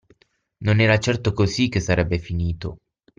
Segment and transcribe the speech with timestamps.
[0.65, 2.77] Non era certo così che sarebbe finito.